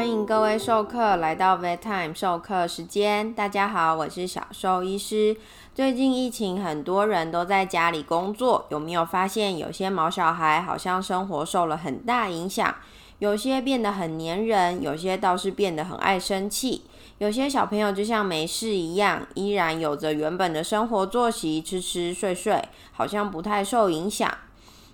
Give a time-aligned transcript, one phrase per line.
[0.00, 3.34] 欢迎各位授课来到 Vet Time 授课时间。
[3.34, 5.36] 大家好，我是小兽医师。
[5.74, 12.74] 最近疫情，很多人都在家里工作，有没有发现有些毛小孩好像生活受了很大影响？
[13.18, 16.84] 有些变得很黏人，有些倒是变得很爱生气。
[17.18, 24.32] 有些小朋友就像没事一样，依然有着原本的生活作息，吃吃睡睡，好像不太受影响。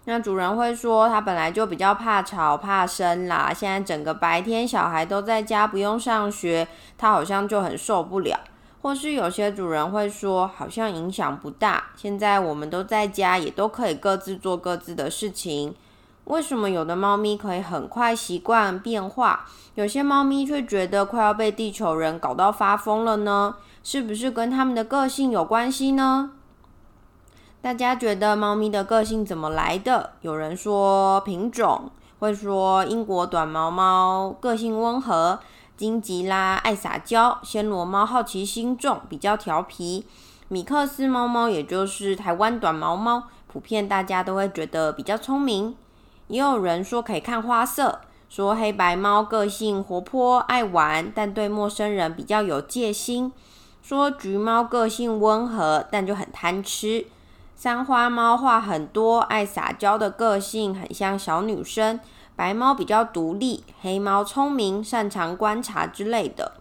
[0.09, 6.67] 那主人会说，他本来就比较怕吵怕生啦，现在整个白天小孩都在家不用上学，
[6.97, 8.39] 他好像就很受不了。
[8.83, 15.75] 或是有些主人会说，好像影响不大，现在我们都在家，也都可以各自做各自的事情。
[16.27, 19.45] 为什么有的猫咪可以很快习惯变化，
[19.75, 23.57] 有些猫咪却觉得快要被地球人搞到发疯了呢？
[23.83, 26.31] 是不是跟它们的个性有关系呢？
[27.67, 30.13] 大家觉得猫咪的个性怎么来的？
[30.21, 35.41] 有人说品种，会说英国短毛猫个性温和，
[35.77, 40.07] 金吉拉爱撒娇，暹罗猫好奇心重，比较调皮，
[40.47, 45.75] 米克斯猫猫也就是台湾短毛猫，普遍大家都会觉得比较聪明。
[46.29, 53.33] 也有人说可以看花色，说黑白猫个性活泼爱玩，但对陌生人比较有戒心；
[53.83, 57.07] 说橘猫个性温和，但就很贪吃。
[57.59, 61.99] 三花猫话很多，爱撒娇的个性很像小女生。
[62.37, 66.53] 白猫比较独立，黑猫聪明，擅长观察之类的。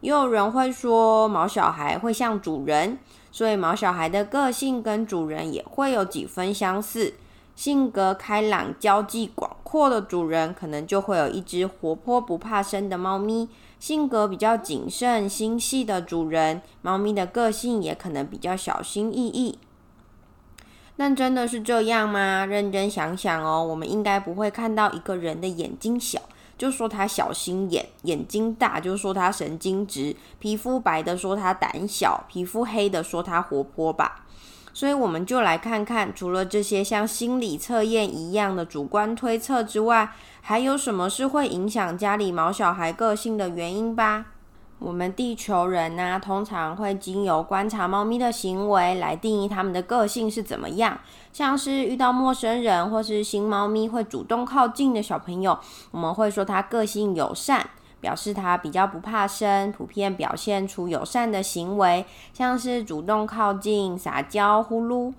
[0.00, 2.98] 也有人会说毛小孩会像主人，
[3.30, 7.12] 所以毛小孩的个性跟主人也会有几分相似。
[7.54, 13.46] 性格开朗、交际广阔的主人，可能就会有一只活泼不怕生的猫咪；
[13.78, 19.58] 性格比较谨慎、心细的主人，猫咪的个性也可能比较小心翼翼。
[21.00, 22.44] 但真的是这样吗？
[22.44, 26.20] 认真想想哦，我们应该不会看到一个人的眼睛小，
[26.58, 34.26] 就说他小心眼；眼睛大，就说他神经质；皮肤白的说他胆小，皮肤黑的说他活泼吧。
[34.74, 44.26] 所以我们就来看看，除了这些像心理测验一样的主观推测之外，还有什么是会影响家里毛小孩个性的原因吧。
[44.80, 50.98] 我们地球人呢，通常会经由观察猫咪的行为来定义它们的个性是怎么样。
[51.34, 55.58] 像是遇到陌生人或是新猫咪会主动靠近的小朋友，
[55.90, 57.68] 我们会说它个性友善，
[58.00, 65.12] 表示它比较不怕生，普遍表现出友善的行为，像是主动靠近、撒娇、呼噜。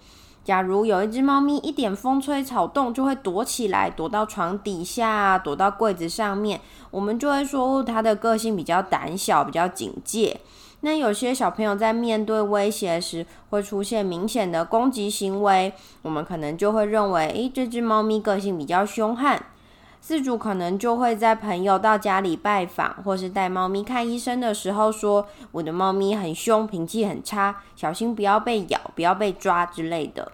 [0.44, 6.60] 假如有一只猫咪一点风吹草动就会躲起来，躲到床底下，躲到柜子上面，
[6.90, 10.42] 我们就会说它的个性比较胆小，比较警戒。
[10.84, 19.46] 那有些小朋友在面对威胁时会出现明显的攻击行为，我们可能就会认为，诶，这只猫咪个性比较凶悍。
[20.04, 30.32] 饲主可能就会在朋友到家里拜访，或是带猫咪看医生的时候说：“我的猫咪很凶，脾气很差，小心不要被咬，不要被抓之类的。”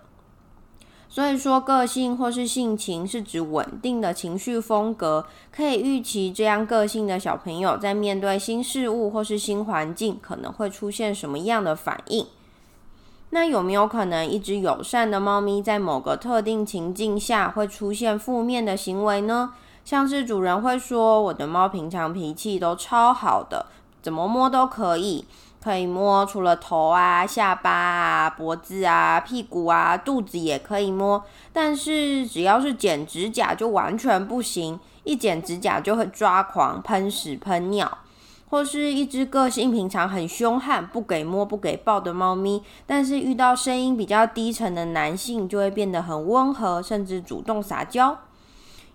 [1.10, 12.26] 所以说，个性或是性情是指稳定的情绪风格，可以预期这样个性的小朋友在面对新事物或是新环境可能会出现什么样的反应。
[13.32, 19.54] 那有没有可能，一只友善的猫咪在某个特定情境下会出现负面的行为呢？
[19.84, 23.66] 像是主人会说：“我的猫平常脾气都超好的，
[24.02, 25.26] 怎么摸都可以，
[25.62, 37.98] 可以摸，除了头啊、下巴啊、脖子啊、屁股啊、肚子也可以摸，但是只要是剪指甲就完全不行，一剪指甲就会抓狂、喷屎、喷尿。”
[38.50, 48.18] 或是一只个性平常很凶悍、不给摸、不给抱的猫咪，但是遇到声音比较低沉的男性，就会变得很温和，甚至主动撒娇。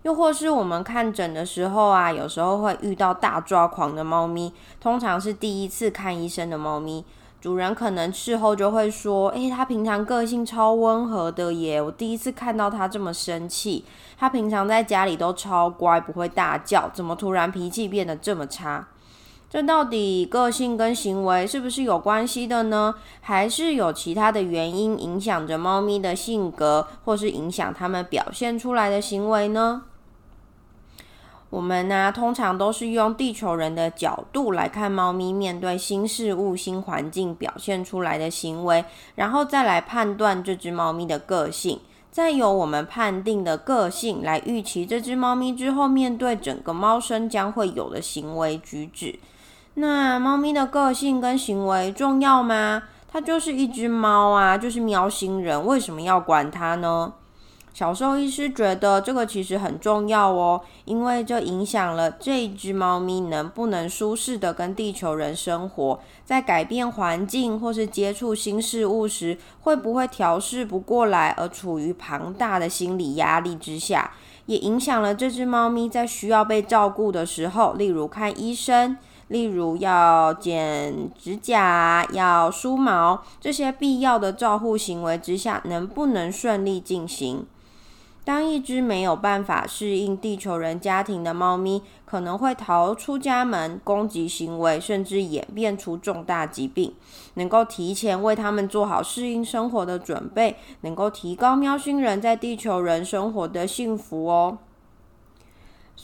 [0.03, 7.05] 又或是我们看诊的时候啊，有时候会遇到大抓狂的猫咪，通常是第一次看医生的猫咪，
[7.41, 13.85] 主人可能事后就会说：“诶，它平常个性超温和的耶，我第一次看到它这么生气。
[14.19, 18.89] 它平常在家里都超乖，不会大叫，怎么突然脾气变得这么差？”
[19.53, 22.95] 这到底个性跟行为是不是有关系的呢？
[23.21, 29.83] 还是有其他的原因影响着猫咪的性格，或是影响它们表现出来的行为呢？
[31.51, 38.83] 我们呢，通常都是用地球人的角度来看猫咪面对新事物、新环境表现出来的行为，
[39.17, 41.79] 然后再来判断这只猫咪的个性，
[42.11, 49.19] 再由我们判定的个性来预期这只猫咪之后面对整个猫生将会有的行为举止。
[49.75, 52.83] 那猫咪的个性跟行为重要吗？
[53.11, 57.13] 它就是一只猫啊，就是喵星人，为什么要管它呢？
[57.75, 74.11] 小兽医师觉得这个其实很重要哦，因为这影响了这只猫咪能不能舒适的跟地球人生活，在改变环境或是接触新事物时，会不会调试不过来而处于庞大的心理压力之下，
[74.45, 78.99] 也影响了这只猫咪在需要被照顾的时候，例如看医生。
[79.33, 87.47] 例如要剪指甲、要梳毛这些必要的照护行为之下，能不能顺利进行？
[88.25, 96.95] 当一只没有办法适应地球人家庭的猫咪，可能会逃出家门，攻击行为，甚至演变出重大疾病。
[97.35, 104.59] 能够提前为他们做好适应生活的准备，能够提高喵星人在地球人生活的幸福哦。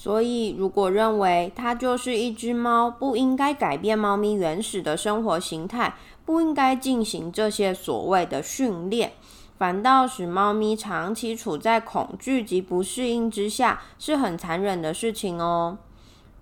[0.00, 9.14] 所以，如果认为它就是一只猫，不应该改变猫咪原始的生活形态，不应该进行这些所谓的训练，
[9.58, 15.78] 反倒使猫咪长期处在恐惧及不适应之下，是很残忍的事情哦。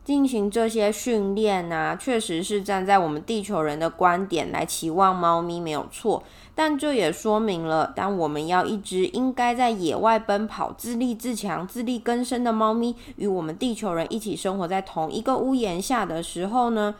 [0.04, 6.22] 进行这些训练啊，确实是站在我们地球人的观点来期望猫咪没有错，
[6.56, 16.94] 但这也说明了，当我们要一只应该在野外奔跑、自立自强、自力更生的猫咪与我们地球人一起生活在同一个屋檐下的时候呢？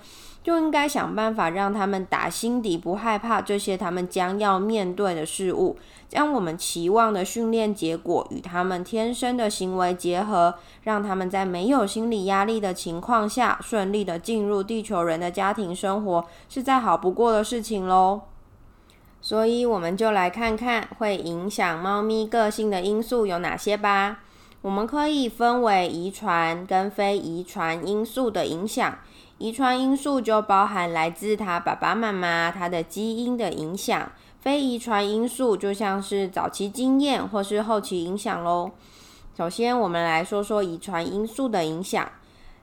[0.45, 5.77] 就应该想办法让他们打心底不害怕这些他们将要面对的事物，
[6.09, 10.55] 将我们期望的训练结果与他们天生的行为结合，
[10.85, 18.21] 让他们在没有心理压力的情况下顺利的进入地球人的家庭生活，是再好不过的事情喽。
[19.27, 24.21] 所以，我们就来看看会影响猫咪个性的因素有哪些吧。
[24.63, 28.97] 我们可以分为遗传跟非遗传因素的影响。
[29.39, 38.71] 遗传因素就包含来自他爸爸妈妈他的基因的影响，非遗传因素就像是早期经验或是后期影响喽。
[39.37, 42.09] 首先，我们来说说遗传因素的影响。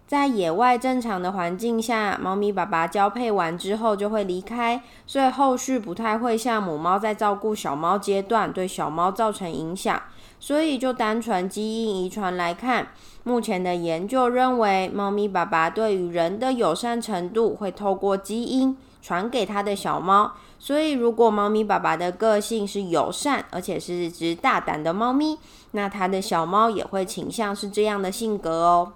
[0.06, 10.00] 在野外正常的环境下，猫咪爸爸交配完之后就会离开，所以后续不太会像母猫在照顾小猫阶段对小猫造成影响。
[10.40, 12.90] 所以，就单纯基因遗传来看，
[13.24, 20.34] 目前的研究认为，猫咪爸爸对于人的友善程度会透过基因传给他的小猫。
[20.60, 25.38] 所以，如果猫咪爸爸的个性是友善，而且是只大胆的猫咪，
[25.72, 28.92] 那他的小猫也会倾向是这样的性格哦。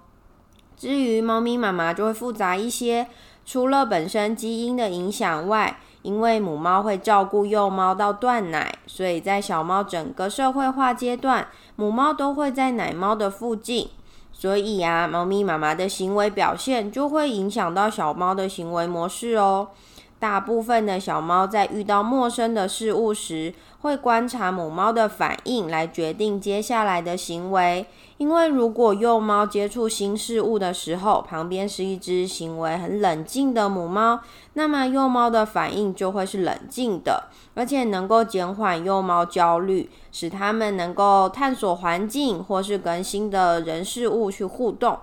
[0.78, 3.08] 至于猫咪妈妈就会复杂一些，
[3.44, 13.88] 除了本身基因的影响外，因为母猫会照顾幼猫到断奶，所以在小猫整个社会化阶段，母猫都会在奶猫的附近，
[14.32, 19.68] 所以啊，猫咪妈妈的行为表现就会影响到小猫的行为模式哦。
[20.18, 27.86] 大部分的小猫在遇到陌生的事物时，会观察母猫的反应来决定接下来的行为。
[28.16, 34.18] 因为如果幼猫接触新事物的时候，旁边是一只行为很冷静的母猫，
[34.54, 44.98] 那么幼猫的反应就会是冷静的，而且能够减缓幼猫焦虑，使它们能够探索环境或是跟新的人事物去互动。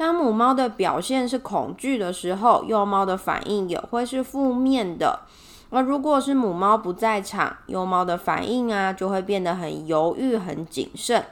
[0.00, 5.20] 当母猫的表现是恐惧的时候，幼猫的反应也会是负面的。
[5.68, 11.22] 而如果是母猫不在场，幼猫的反应啊就会变得很犹豫、很谨慎。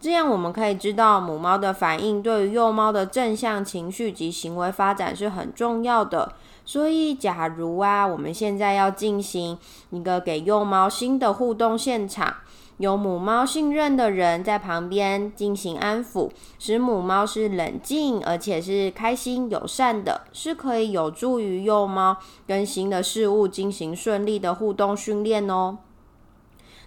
[0.00, 6.32] 这样我们可以知道，母猫的反应对于幼猫的正向情绪及行为发展是很重要的。
[6.64, 9.56] 所以，假如啊，我们现在要进行
[9.90, 12.34] 一个给幼猫新的互动现场，
[12.78, 25.78] 有母猫信任的人在旁边进行安抚，使母猫是冷静而且是开心友善的，是可以有助于幼猫跟新的事物进行顺利的互动训练哦。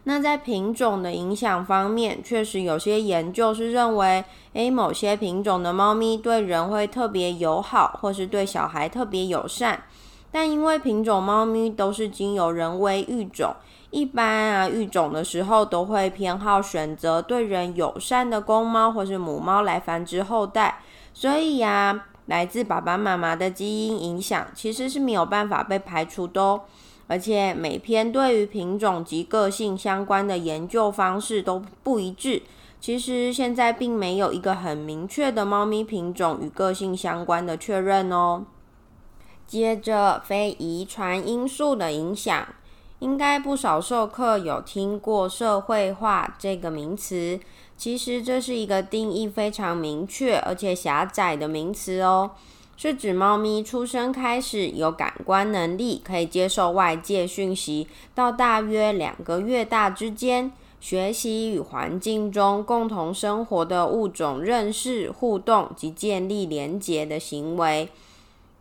[0.08, 4.24] 那在品种的影响方面，确实有些研究是认为，
[4.54, 9.84] 诶，某些品种的猫咪对人会特别友好，或是对小孩特别友善。
[10.36, 13.56] 但因为品种猫咪都是经由人为育种，
[13.90, 20.82] 一般啊育种的时候都会偏好选择对人友善的公猫或是母猫来繁殖后代。
[21.14, 26.64] 所以呀，来自爸爸妈妈的基因影响其实是没有办法被排除的哦。
[27.08, 32.42] 而且每篇对于品种及个性相关的研究方式都不一致。
[32.82, 38.44] 其实现在并没有一个很明确的猫咪品种与个性相关的确认哦。
[39.48, 42.48] 接着，非遗传因素的影响，
[43.00, 47.40] 应该不少授课有听过社会化这个名词。
[47.78, 52.32] 其实这是一个定义非常明确而且狭窄的名词哦。
[52.78, 67.88] 是指猫咪出生开始有感官能力，可以接受外界讯息，到大约两个月大之间，学习与环境中共同生活的物种认识、互动及建立连结的行为。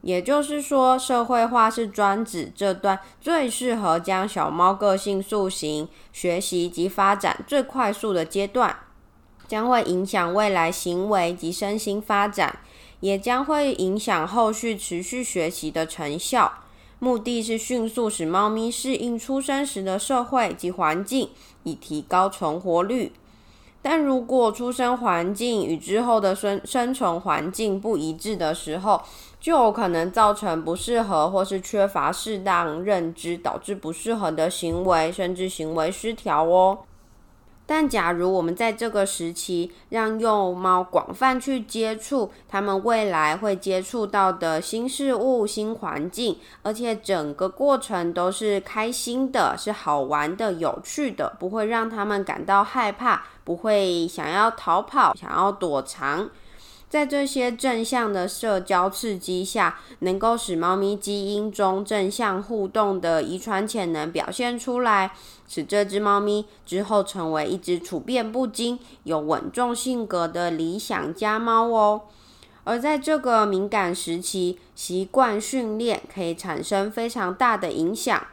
[0.04, 8.76] 也就是说，社会化是专指这段最适合将小猫个性塑形、学习及发展最快速的阶段，
[9.49, 12.58] 将会影响未来行为及身心发展，
[13.00, 16.52] 也将会影响后续持续学习的成效。
[16.99, 21.30] 目的是迅速使猫咪适应出生时的社会及环境，
[21.62, 23.12] 以提高存活率。
[23.87, 29.03] 但如果出生环境与之后的生生存环境不一致的时候，
[29.38, 36.79] 就有可能造成不适合或是缺乏适当认知，导致不适合的行为，甚至行为失调哦。
[37.66, 56.28] 但假如我们在这个时期让幼猫广泛去接触它们未来会接触到的新事物、新环境，而且整个过程都是开心的、是好玩的、有趣的，不会让它们感到害怕，不会想要逃跑、想要躲藏。
[56.95, 65.11] 在这些正向的社交刺激下，能够使猫咪基因中正向互动的遗传潜能表现出来，
[65.49, 72.03] 使这只猫咪之后成为一只处变不惊、有稳重性格的理想家猫哦。
[72.63, 78.25] 而在这个敏感时期，习惯训练可以产生非常大的影响。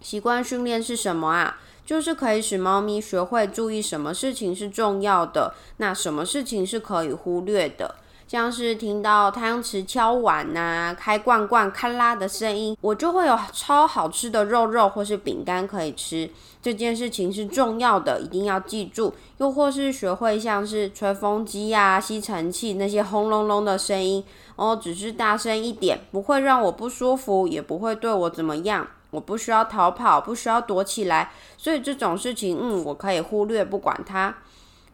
[0.00, 1.60] 习惯训练是什么啊？
[1.84, 7.94] 就是可以使猫咪学会注意什么事情是重要的，那什么事情是可以忽略的。
[8.26, 16.28] 像是听到汤匙敲碗呐、开罐罐咔啦的声音，我就会有超好吃的肉肉或是饼干可以吃。
[16.62, 19.12] 这件事情是重要的，一定要记住。
[19.36, 24.24] 又或是学会像是吹风机呀、吸尘器那些轰隆隆的声音，
[24.56, 28.88] 哦，只是大声一点，不会让我不舒服，也不会对我怎么样。
[29.14, 34.34] 我不需要逃跑，不需要躲起来，所以这种事情，嗯，我可以忽略不管它。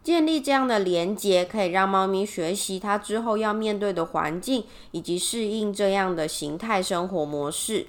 [0.03, 7.87] 建立这样的连接，可以让猫咪学习它之后要面对的环境，以及适应这样的形态生活模式。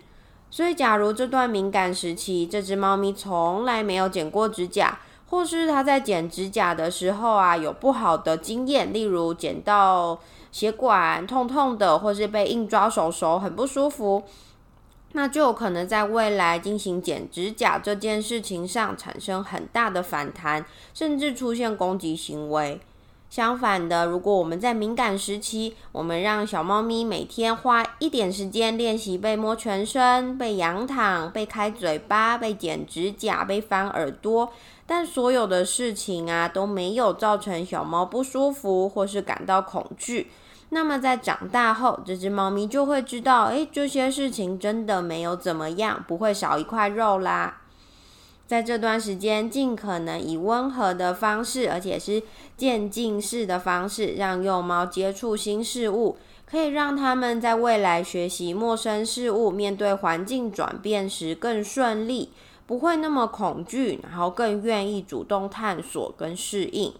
[0.50, 10.20] 所以，假如这段敏感时期，这只猫咪从来没有剪过指甲，或是它在剪指甲的时候啊，有不好的经验，例如剪到
[10.52, 14.22] 血管痛痛的，或是被硬抓手手很不舒服。
[15.14, 22.80] 那就有可能在未来进行剪指甲这件事情上产生很大的反弹，甚至出现攻击行为。
[23.30, 34.52] 相反的，如果我们在敏感时期，我们让小猫咪每天花一点时间练习被摸全身、被仰躺、被开嘴巴、被剪指甲、被翻耳朵，
[34.86, 40.30] 但所有的事情啊都没有造成小猫不舒服或是感到恐惧。
[40.74, 47.58] 那么在长大后，这只猫咪就会知道，诶，这些事情真的没有怎么样，不会少一块肉啦。
[48.48, 52.24] 在这段时间，尽可能以温和的方式，而且是
[52.56, 62.32] 渐进式的方式，让幼猫接触新事物，可以让它们在未来学习陌生事物、面对环境转变时更顺利，
[62.66, 66.94] 不会那么恐惧，然后更愿意主动探索跟适应。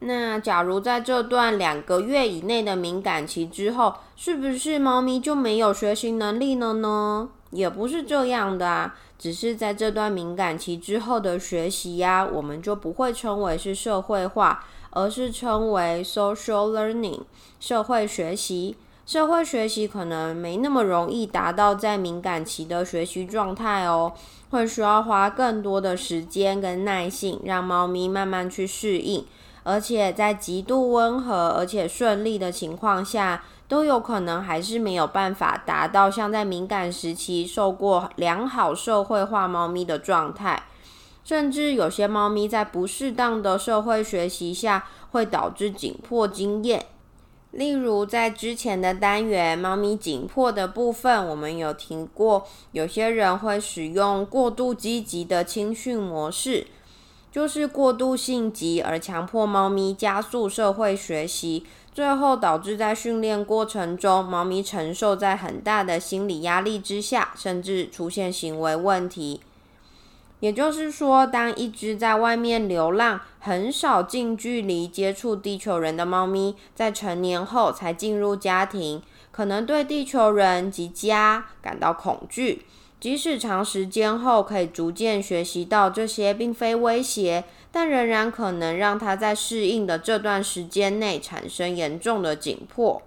[0.00, 7.28] 那假如在这段两个月以内的敏感期之后，是不是猫咪就没有学习能力了呢？
[7.50, 17.20] 也不是这样的啊，只是在这段敏感期之后的学习呀，我们就不会称为是社会化，而是称为 social learning
[17.58, 18.76] 社会学习。
[19.06, 24.12] 社会学习可能没那么容易达到在敏感期的学习状态哦，
[24.50, 29.24] 会需要花更多的时间跟耐性，让猫咪慢慢去适应。
[29.68, 40.62] 而且在极度温和而且顺利的情况下，都有可能还是没有办法达到像在敏感时期受过良好社会化猫咪的状态。
[41.24, 46.86] 甚至有些猫咪在不适当的社会学习下，会导致紧迫经验。
[47.50, 56.68] 例如在之前的单元，猫咪紧迫的部分，我们有听过，有些人会使用过度积极的青训模式。
[57.36, 69.42] 就是过度性急而强迫猫咪加速社会学习，最后导致在训练过程中，猫咪承受在很大的心理压力之下，甚至出现行为问题。
[70.40, 82.64] 也就是说，当一只在外面流浪、很少近距离接触地球人的猫咪，在成年后才进入家庭，可能对地球人及家感到恐惧。
[82.98, 93.02] 即使长时间后可以逐渐学习到这些并非威胁，但仍然可能让他在适应的这段时间内产生严重的紧迫。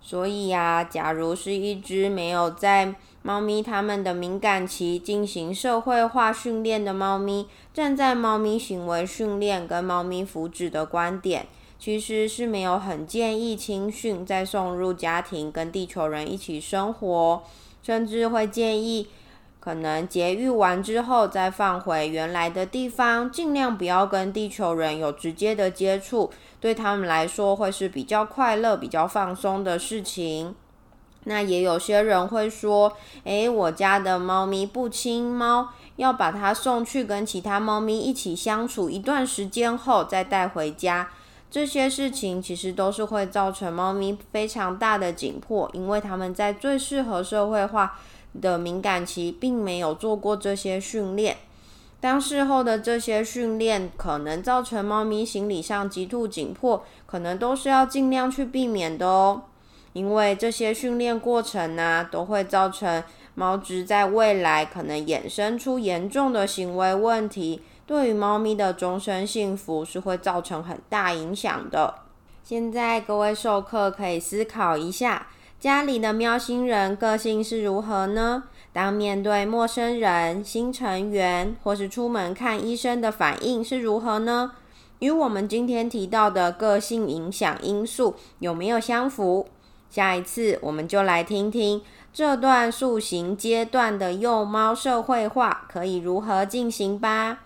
[0.00, 11.46] 所以呀，假如是一只没有在猫咪它们的敏感期进行社会化训练的猫咪，站在猫咪行为训练跟猫咪福祉的观点，
[11.78, 17.42] 其实是没有很建议亲训再送入家庭跟地球人一起生活，
[17.84, 19.06] 甚至会建议。
[19.60, 30.54] 可能节育完之后再放回原来的地方，尽量不要跟地球人有直接的接触，对他们来说会是比较快乐、比较放松的事情。
[31.24, 32.92] 那也有些人会说，
[33.24, 41.08] 诶，我家的猫咪不亲猫，要把它送去跟其他猫咪一起相处一段时间后再带回家。
[41.54, 47.96] 这些事情其实都是会造成猫咪非常大的紧迫，因为它们在最适合社会化。
[48.40, 51.36] 的敏感期并没有做过这些训练，
[52.00, 59.42] 当事后的这些训练可能造成猫咪心理上极度紧迫，可能都是要尽量去避免的哦。
[59.92, 63.04] 因为这些训练过程呢，都会造成
[63.36, 71.94] 猫只在未来可能衍生出严重的行为问题，对于猫咪的终身幸福是会造成很大影响的。
[72.42, 75.28] 现在各位授课可以思考一下。
[75.60, 78.44] 家里的喵星人个性是如何呢？
[78.70, 84.52] 当面对陌生人、新成员，或是出门看医生的反应是如何呢？
[84.98, 89.48] 与我们今天提到的个性影响因素有没有相符？
[89.88, 91.80] 下一次我们就来听听
[92.12, 97.43] 这段塑形阶段的幼猫社会化可以如何进行吧。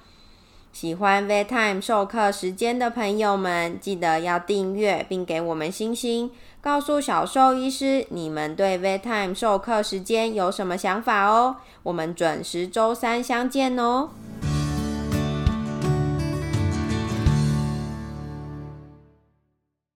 [0.80, 6.30] 喜欢 v e t Time 授课时间的朋友们，记得要订阅并给我们星星，
[6.60, 11.56] 告诉小兽医师你们对 v e t i m e 授课时间有什么想法哦。
[11.82, 14.10] 我们准时周三相见哦。